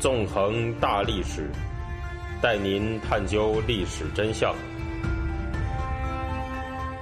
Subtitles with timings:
[0.00, 1.50] 纵横大历史，
[2.40, 4.54] 带您探究历史真相，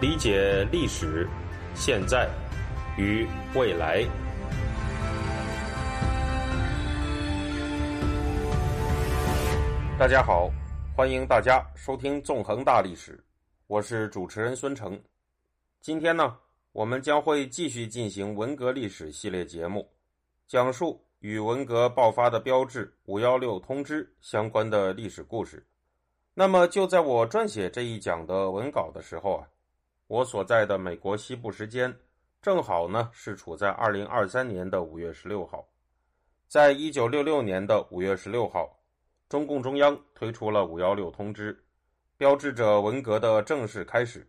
[0.00, 1.29] 理解历史、
[1.74, 2.27] 现在
[2.96, 4.03] 与未来。
[9.98, 10.50] 大家好，
[10.96, 13.12] 欢迎大家收听《纵横大历史》，
[13.66, 14.98] 我是主持人孙成。
[15.82, 16.34] 今天呢，
[16.72, 19.86] 我们将会继续进行文革历史系列节目，
[20.48, 25.66] 讲述与文革爆发的标志“五幺六通知”相关的历史故事。
[26.34, 29.48] 那么，就在我撰写这一讲的文稿的时候啊，
[30.07, 31.97] 我所在的美国西部时间
[32.43, 35.66] 正好呢是处在二零二三年的五月十六号。
[36.47, 38.79] 在一九六六年的五月十六号，
[39.29, 41.65] 中共中央推出了“五幺六通知”，
[42.19, 44.29] 标志着文革的正式开始。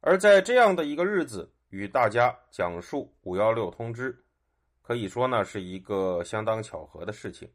[0.00, 4.22] 而在这样的一个日子，与大家讲述“五幺六通知”，
[4.86, 7.50] 可以说呢是一个相当巧合的事情。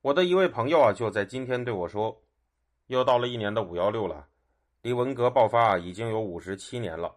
[0.00, 2.16] 我的一位朋友啊，就在今天对我说
[2.86, 4.28] ：“又到了一年的五幺六了，
[4.80, 7.16] 离文革爆发已经有五十七年了。”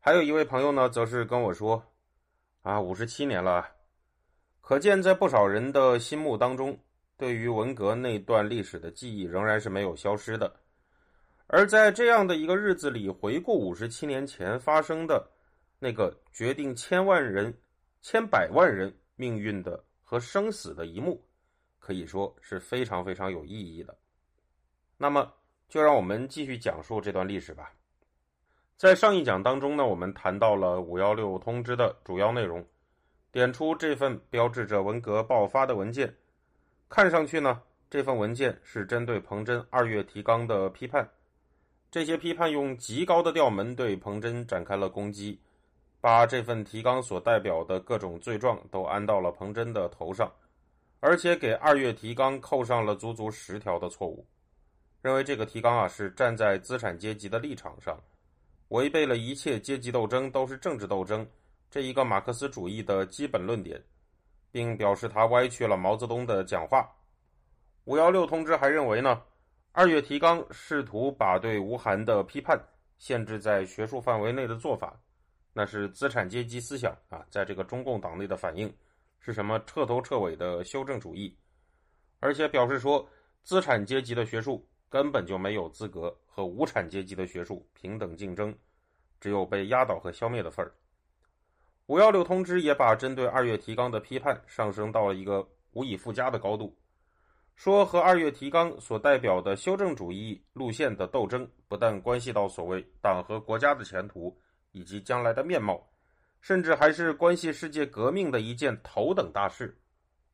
[0.00, 1.80] 还有一位朋友呢，则是跟我说
[2.62, 3.64] ：“啊，五十七年了，
[4.60, 6.76] 可见在不少人的心目当中，
[7.16, 10.52] 对于文革那段历史的记忆仍然是没有消失的。”
[11.46, 15.30] 而在这样的一个日子里，回顾五十七年前发生的
[15.78, 17.54] 那个决定千万人、
[18.04, 21.24] 千百万人命运的和生死的一幕，
[21.78, 23.96] 可以说是非常非常有意义的。
[24.98, 25.32] 那么，
[25.70, 27.72] 就让我们继续讲述这段历史吧。
[28.76, 32.62] 在上一讲当中呢，我们谈到了五幺六通知的主要内容，
[33.32, 36.14] 点出这份标志着文革爆发的文件，
[36.90, 41.08] 看上去呢，这份文件是针对彭真二月提纲的批判。
[41.90, 45.40] 这些批判用极高的调门对彭真展开了攻击，
[46.04, 50.30] 把这份提纲所代表的各种罪状都安到了彭真的头上，
[51.00, 54.22] 而且给二月提纲扣上了足足十条的错误，
[55.00, 57.98] 认为这个提纲啊是站在资产阶级的立场上，
[58.68, 61.26] 违背了一切阶级斗争都是政治斗争
[61.70, 63.82] 这一个马克思主义的基本论点，
[64.52, 66.86] 并表示他歪曲了毛泽东的讲话。
[67.84, 69.22] 五幺六通知还认为呢。
[69.72, 72.62] 二月提纲试图把对吴晗的批判
[72.98, 75.00] 限制在学术范围内的做法，
[75.56, 78.70] 那是资产阶级思想啊，在这个中共党内的反应
[79.20, 81.34] 是什么彻头彻尾的修正主义，
[82.18, 83.08] 而且表示说，
[83.44, 88.52] 资产阶级的学术根本就没有资格和无产阶级的学术平等竞争，
[89.20, 90.74] 只有被压倒和消灭的份儿。
[91.86, 96.76] 五幺六通知也把针对二月提纲的批判上升到了一个无以复加的高度。
[97.54, 104.36] 说和二月提纲所代表的修正主义路线的斗争，不但关系到所谓党和国家的前途
[104.74, 105.88] 以及将来的面貌，
[106.40, 109.74] 甚至还是关系世界革命的一件头等大事。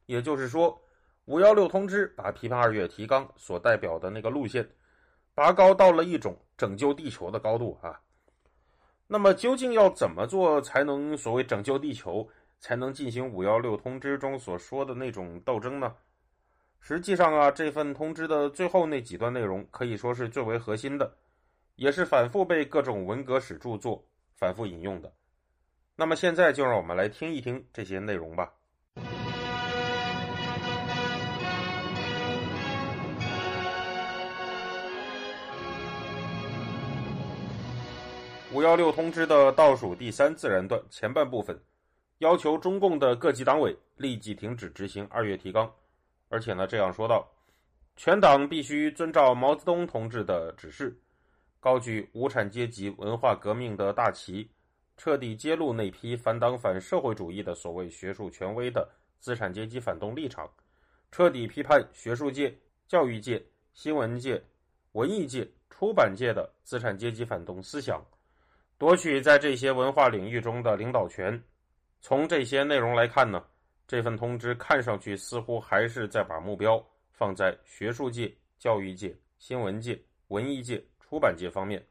[0.06, 0.76] 也就是说，
[1.26, 4.68] 五幺六通知把批判二月提纲所代表的那个路线，
[5.34, 8.00] 拔高到了一种拯救地球的高度啊。
[9.06, 12.26] 那么，究竟要怎么做才能所谓拯救地球，
[12.58, 15.94] 才能进行五幺六通知中所说的那种斗争呢？
[16.80, 21.14] 实际上啊，这份通知的最后那几段内容可以说是最为核心的，
[21.76, 24.02] 也是反复被各种文革史著作
[24.40, 25.12] 反复引用的。
[25.94, 28.50] 那么现在就让我们来听一听这些内容吧。
[38.52, 41.62] 五幺六通知的倒数第三自然段前半部分，
[42.18, 45.70] 要求中共的各级党委立即停止执行二月提纲。
[46.30, 47.30] 而且呢，这样说道：
[47.94, 50.98] 全党必须遵照毛泽东同志的指示，
[51.60, 54.50] 高举无产阶级文化革命的大旗，
[54.96, 58.88] 彻底揭露那批反党反社会主义的所谓学术权威的
[59.18, 60.50] 资产阶级反动立场，
[61.12, 62.52] 彻底批判学术界、
[62.88, 63.40] 教育界、
[63.74, 64.42] 新闻界、
[64.92, 68.02] 文艺界、出版界的资产阶级反动思想，
[68.78, 71.40] 夺取在这些文化领域中的领导权。
[72.00, 73.44] 从这些内容来看呢？
[73.86, 76.80] 这份通知看上去似乎还是在把目标
[77.10, 80.80] 放在学术界、教育界、新闻界、文艺界、
[81.10, 81.84] 出版界方面，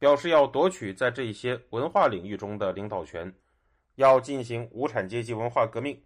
[0.00, 3.32] 表示要夺取在这些文化领域中的领导权，
[3.94, 6.02] 要进行无产阶级文化革命。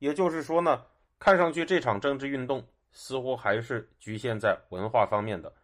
[0.00, 0.84] 也就是说呢，
[1.20, 5.54] 看上去这场政治运动似乎还是局限在文化方面的，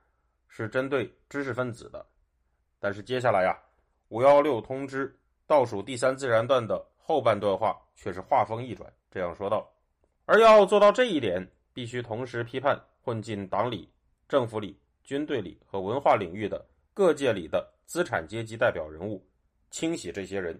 [0.46, 2.06] 是针对知识分子的。
[2.78, 3.58] 但是接下来呀，
[4.10, 5.12] 五幺六通知
[5.48, 6.86] 倒数第三自然段的。
[6.96, 9.66] 后半段话却是话锋一转，这样说道
[10.26, 13.90] ：“而要做到这一点，必须同时批判混进党里、
[14.28, 16.62] 政府里、军队里和文化领域的
[16.92, 19.26] 各界里的资产阶级代表人物，
[19.70, 20.54] 清洗这些人；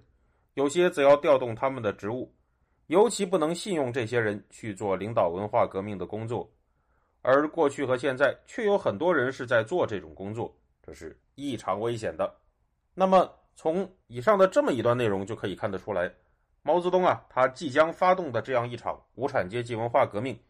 [0.55, 2.35] 有些则要调动他们的职务，
[2.87, 6.51] 尤其不能信用这些人去做领导文化革命的工作。
[7.21, 12.35] 而过去和现在却有很多人是在做这种工作，这是异常危险的。
[12.95, 16.11] 那么，从以上的这么一段内容就可以看得出来，
[16.63, 20.41] 毛泽东啊，他即将发动的这样一场无产阶级文化革命，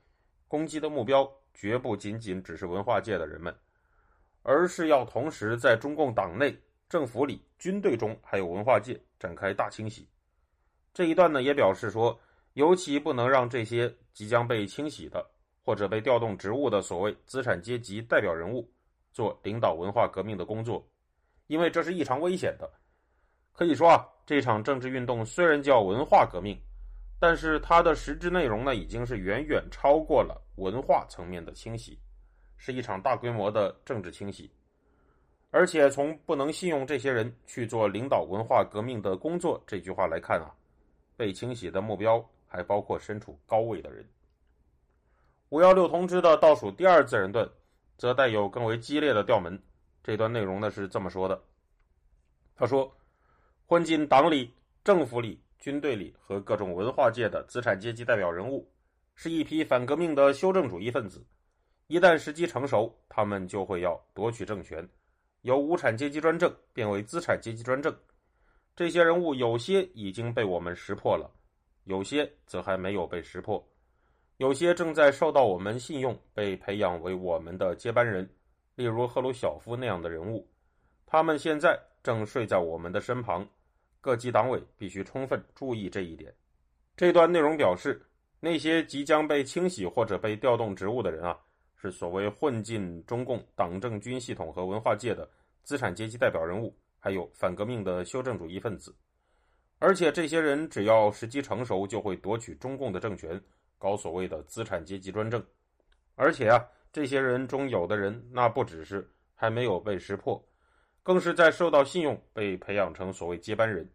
[0.47, 3.53] 攻击的目标绝不仅仅只是文化界的人们，
[4.43, 6.57] 而是要同时在中共党内、
[6.89, 10.09] 政府里、军队中还有文化界展开大清洗。
[10.93, 12.19] 这一段呢，也表示说，
[12.55, 15.25] 尤其不能让这些即将被清洗的。
[15.61, 18.67] 或者被调动职务的所谓资产阶级代表人物
[19.13, 20.83] 做领导文化革命的工作，
[21.47, 22.67] 因为这是异常危险的。
[23.53, 26.59] 可以说啊，这场政治运动虽然叫文化革命，
[27.21, 32.01] 但是它的实质内容呢，已经是远远超过了文化层面的清洗，
[32.59, 34.51] 是一场大规模的政治清洗。
[35.51, 40.53] 而且从不能信用这些人去做领导文化革命的工作这句话来看啊，
[41.17, 44.07] 被清洗的目标还包括身处高位的人。
[45.49, 47.49] 五幺六通知的倒数第二自然段，
[47.97, 49.59] 则带有更为激烈的调门。
[50.03, 51.43] 这段内容呢是这么说的：
[52.55, 52.95] 他说，
[53.67, 54.53] 混进党里、
[54.85, 58.71] 政府里、军队里和各种文化界的资产阶级代表人物，
[59.15, 61.25] 是一批反革命的修正主义分子。
[61.89, 64.87] 一旦时机成熟，他们就会要夺取政权，
[65.41, 67.95] 由无产阶级专政变为资产阶级专政。
[68.77, 71.31] 这些人物有些已经被我们识破了，
[71.85, 73.67] 有些则还没有被识破。
[74.37, 78.29] 有些正在受到我们信用，被培养为我们的接班人，
[78.75, 80.47] 例如赫鲁晓夫那样的人物，
[81.07, 83.49] 他们现在正睡在我们的身旁。
[84.03, 86.33] 各级党委必须充分注意这一点。
[86.99, 88.07] 这段内容表示，
[88.41, 91.37] 那些即将被清洗或者被调动职务的人啊，
[91.81, 95.27] 是所谓混进中共党政军系统和文化界的
[95.63, 98.95] 资产阶级代表人物，还有反革命的修正主义分子。
[99.79, 103.41] 而且这些人只要时机成熟，就会夺取中共的政权。
[103.81, 105.41] 搞所谓的资产阶级专政，
[106.17, 110.45] 而且啊，这些人中有的人那不只是还没有被识破，
[111.05, 113.89] 更是在受到信用被培养成所谓接班人。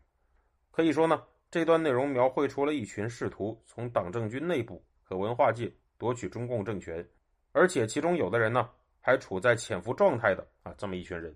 [0.72, 1.22] 可以说呢，
[1.52, 7.06] 这段内容描绘出了一群试图从党政军内部和文化界夺取中共政权，
[7.56, 8.68] 而且其中有的人呢
[9.00, 11.32] 还处在潜伏状态的啊这么一群人。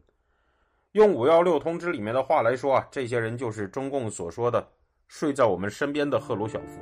[0.94, 4.68] 用五幺六通知里面的话来说啊，这些人就是中共所说的
[5.08, 6.82] 睡在我们身边的赫鲁晓夫。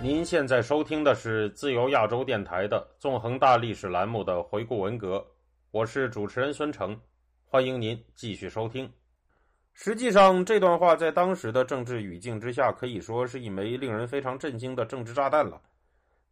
[0.00, 5.22] 您现在收听的是自由亚洲电台的《纵横大历史》栏目的回顾文革，
[5.70, 6.98] 我是主持人孙成，
[7.54, 8.92] 欢迎您继续收听。
[9.74, 15.62] 实际上，这段话在当时的政治语境之下，可以说是一枚令人非常震惊的政治炸弹了。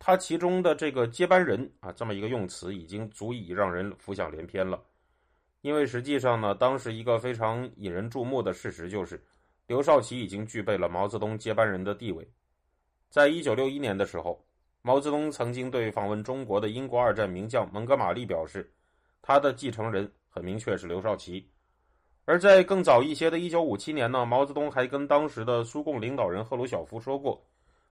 [0.00, 4.82] 它其中的这个接班人啊，这么一个用词，已经足以让人浮想联翩了。
[5.60, 9.24] 因为实际上呢，当时一个非常引人注目的事实就是，
[9.68, 12.28] 刘少奇已经具备了毛泽东接班人的地位。
[13.10, 14.44] 在一九六一年的时候，
[14.82, 18.68] 毛泽东曾经对访问中国的英国二战名将蒙哥马利表示，
[19.22, 21.46] 他的继承人很明确是刘少奇。
[22.24, 27.44] 而在更早一些的一九五七年呢，毛泽东还跟当时的苏共领导人赫鲁晓夫说过，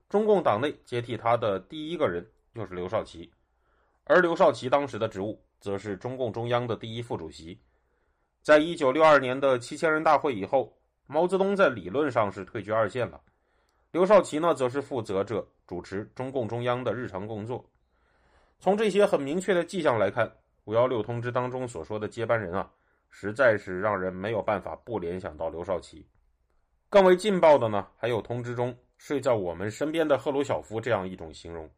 [0.08, 3.30] 中共党内接替他的第一个人就是刘少奇。
[4.04, 7.56] 而刘少奇当时的职务则是中共中央的第一副主席。
[8.42, 13.20] 在一九六二年的七千人大会以后，毛泽东在理论上是退居二线了。
[13.92, 17.64] 刘少奇呢，则是负责着主持中共中央的日常工作。
[18.58, 20.32] 从这些很明确的迹象来看，
[20.64, 22.70] 五幺六通知当中所说的接班人啊，
[23.10, 26.06] 实在是让人没有办法不联想到刘少奇。
[26.88, 31.68] 更为劲爆的呢，还有通知中睡在我们身边的赫鲁晓夫这样一种形容。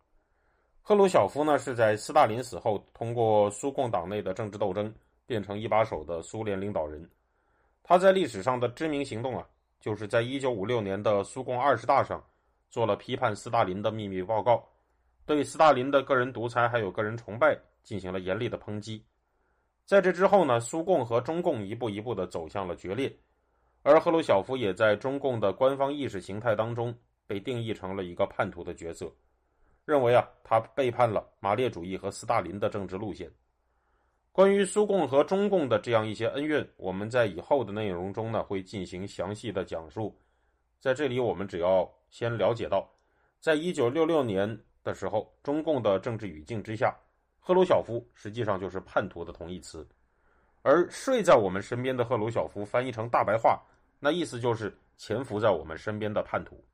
[0.83, 4.95] 赫鲁晓夫呢，是在斯大林死后，通过苏共党内的政治斗争，
[5.27, 7.09] 变成一把手的苏联领导人。
[7.83, 9.47] 他在历史上的知名行动啊。
[9.81, 12.25] 就是在一九五六年的苏共二十大上，
[12.71, 14.67] 做了批判斯大林的秘密报告，
[15.27, 19.05] 对斯大林的个人独裁还有个人崇拜进行了严厉的抨击。
[19.85, 23.15] 在这之后呢，苏共和中共一步一步的走向了决裂，
[23.83, 26.93] 而赫鲁晓夫也在中共的官方意识形态当中
[27.27, 29.13] 被定义成了一个叛徒的角色，
[29.85, 33.31] 认为啊，他背叛了马列主义和斯大林的政治路线。
[34.33, 40.19] 关于苏共和中共的这样一些恩怨，我们在以后的内容中呢会进行详细的讲述。
[40.81, 42.91] 在这里，我们只要先了解到，
[43.39, 46.95] 在一九六六年的时候，中共的政治语境之下，
[47.47, 49.87] 赫鲁晓夫实际上就是叛徒的同义词。
[50.63, 53.61] 而睡在我们身边的赫鲁晓夫翻译成大白话
[54.01, 56.65] 那意思就是潜伏在我们身边的叛徒。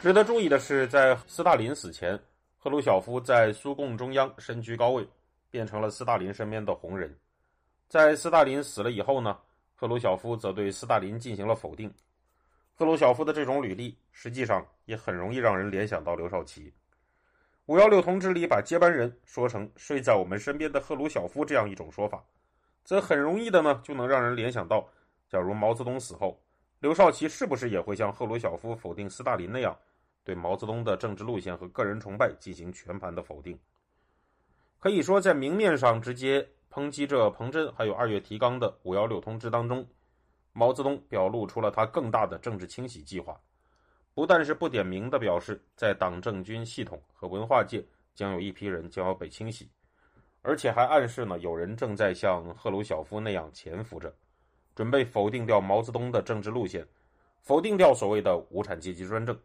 [0.00, 2.16] 值得注意的是在斯大林死前
[2.56, 5.04] 赫鲁晓夫在苏共中央身居高位
[5.50, 7.12] 变成了斯大林身边的红人。
[7.88, 9.36] 在斯大林死了以后呢
[9.80, 11.88] 赫鲁晓夫则对斯大林进行了否定。
[12.74, 16.74] 赫鲁晓夫的这种履历，实际上也很容易让人联想到刘少奇。
[17.66, 22.24] 五幺六通知里把接班人说成睡在我们身边的赫鲁晓夫这样一种说法，
[22.82, 24.84] 则很容易的呢就能让人联想到，
[25.28, 26.42] 假如毛泽东死后，
[26.80, 29.78] 刘少奇是不是也会像赫鲁晓夫否定斯大林那样，
[30.24, 33.56] 对毛泽东的政治路线和个人崇拜进行全盘的否定？
[34.80, 36.44] 可以说，在明面上直接
[36.78, 39.84] 抨击着彭真还有二月提纲的五幺六通知当中，
[40.52, 43.36] 毛泽东表露出了他更大的政治清洗计划。
[44.14, 49.68] 不但是不点名的表示，在党政军系统和文化界将有一批人将要被清洗，
[50.40, 54.14] 而且还暗示呢，有人正在像赫鲁晓夫那样潜伏着，
[54.76, 56.86] 准备否定掉毛泽东的政治路线，
[57.40, 59.36] 否定掉所谓的无产阶级专政。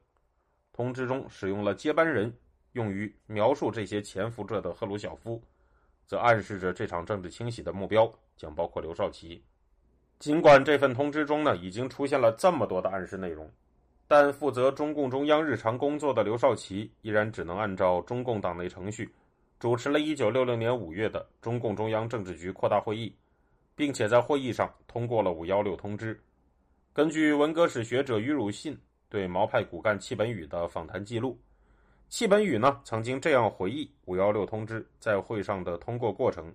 [0.71, 2.31] 通知中使用了“接班人”
[2.73, 5.43] 用于描述这些潜伏着的赫鲁晓夫，
[6.05, 9.43] 则暗示着这场政治清洗的目标将包括刘少奇。
[10.19, 13.49] 尽管这份通知中呢已经出现了这么多的暗示内容。
[14.05, 19.09] 但负责中共中央日常工作的刘少奇依然只能按照中共党内程序，
[19.57, 23.15] 主持了1966年5月的中共中央政治局扩大会议，
[23.75, 26.21] 并且在会议上通过了“五幺六”通知。
[26.91, 28.77] 根据文革史学者于汝信
[29.09, 31.39] 对毛派骨干戚本禹的访谈记录，
[32.09, 36.53] 戚本禹呢曾经这样回忆“五幺六”通知在会上的通过过程。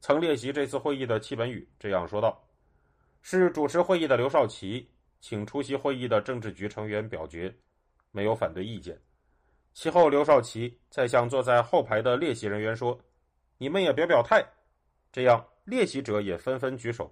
[0.00, 2.44] 曾列席这次会议的戚本禹这样说道
[3.22, 4.88] ：“是主持会议的刘少奇。”
[5.26, 7.50] 请出席会议的政治局成员表决，
[8.10, 9.00] 没有反对意见。
[9.72, 13.00] 其后，刘少奇再向坐在后排的列席人员说
[13.56, 14.44] ：“你们也别表态。”
[15.10, 17.10] 这样，列席者也纷纷举手，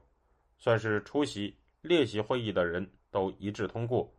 [0.59, 4.13] 算是出席列席会议的人都一致通过，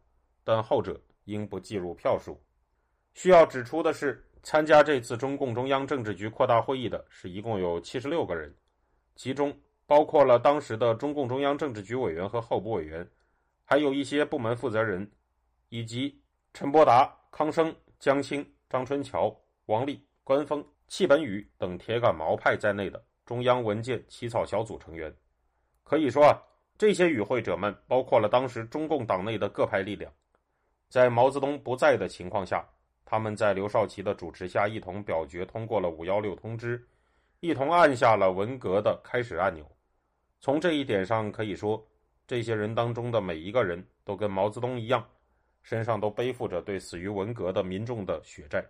[0.43, 2.41] 但后者应不计入票数。
[3.13, 8.53] 需要指出的是，参加这次中共中央政治局扩大会议的是一共有七十六个人，
[9.15, 9.55] 其中
[9.85, 13.07] 包括了当时的中共中央政治局委员和候补委员。
[13.65, 15.09] 还有一些部门负责人，
[15.69, 16.21] 以及
[16.53, 19.33] 陈伯达、康生、江青、张春桥、
[19.67, 25.11] 王立、关锋、戚本禹等铁杆毛派在内的中央文件起草小组成员。
[25.83, 26.37] 可以说啊，
[26.77, 30.11] 这些与会者们包括了当时中共党内的各派力量。
[30.89, 32.67] 在毛泽东不在的情况下，
[33.13, 36.83] 他们在刘少奇的主持下一同表决通过了“五幺六”通知，
[37.41, 39.63] 一同按下了文革的开始按钮。
[40.39, 41.87] 从这一点上可以说。
[42.25, 45.05] 这些人当中的每一个人都跟毛泽东一样，
[45.61, 48.65] 身上都背负着对死于文革的民众的血债。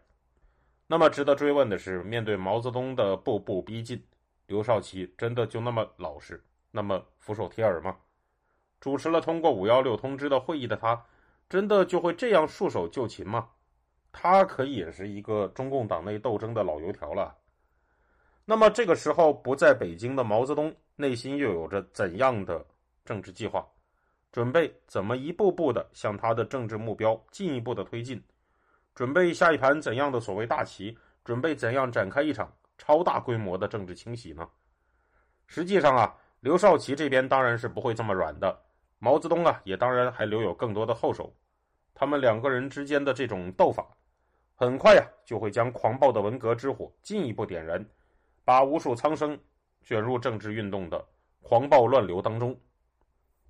[0.87, 4.03] 那么，值得追问的是，面对毛泽东的步步逼近，
[4.47, 7.95] 刘少奇真的就那么老实，那么俯首帖耳吗？
[8.81, 11.05] 主持了通过“五幺六”通知的会议的他，
[11.47, 13.47] 真的就会这样束手就擒吗？
[14.13, 17.35] 他可也是一个中共党内斗争的老油条了。
[18.45, 22.65] 那么，这个时候不在北京的毛泽东，内心又有着怎样的？
[23.03, 23.67] 政治计划，
[24.31, 28.23] 准备怎么一步步的向他的政治目标进一步的推进？
[28.95, 30.97] 准备下一盘怎样的所谓大棋？
[31.25, 34.47] 准备怎样展开一场超大规模的政治清洗呢？
[35.47, 38.57] 实际上啊，刘少奇这边当然是不会这么软的。
[38.99, 41.33] 毛泽东啊，也当然还留有更多的后手。
[41.93, 43.85] 他们两个人之间的这种斗法，
[44.65, 47.85] 很快呀就会将狂暴的文革之火进一步点燃，
[48.45, 49.37] 把无数苍生
[49.83, 51.05] 卷入政治运动的
[51.41, 52.57] 狂暴乱流当中。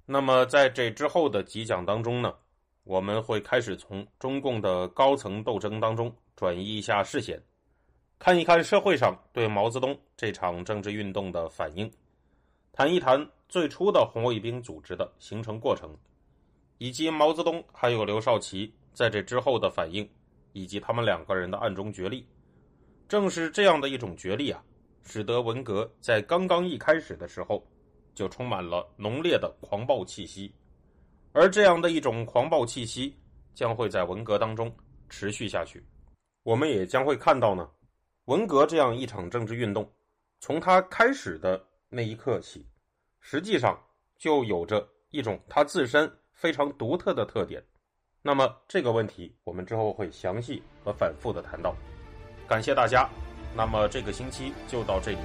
[0.05, 2.33] 那么，在这之后的几讲当中呢，
[2.83, 7.41] 我们会开始从中共的高层斗争当中转移一下视线，
[8.19, 11.89] 看一看社会上对毛泽东这场政治运动的反应，
[12.73, 15.95] 谈一谈最初的红卫兵组织的形成过程，
[16.79, 20.07] 以及毛泽东还有刘少奇在这之后的反应，
[20.53, 22.25] 以及他们两个人的暗中角力。
[23.09, 24.63] 正是这样的一种角力啊，
[25.03, 27.61] 使得文革在刚刚一开始的时候。
[28.15, 30.53] 就充满了浓烈的狂暴气息，
[31.31, 33.17] 而这样的一种狂暴气息
[33.55, 34.71] 将会在文革当中
[35.09, 35.83] 持续下去。
[36.43, 37.67] 我们也将会看到呢，
[38.25, 39.91] 文革这样一场政治运动，
[40.39, 42.63] 从它开始的那一刻起，
[43.19, 43.83] 实际上
[44.15, 47.65] 就有着一种它自身非常独特的特点。
[48.25, 51.75] 那么这个问题，我们之后会详细和反复的谈到。
[52.47, 53.09] 感谢大家，
[53.53, 55.17] 那么这个星期就到这里，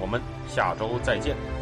[0.00, 1.59] 我们下周再见。